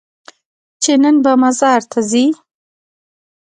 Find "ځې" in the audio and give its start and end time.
2.09-2.25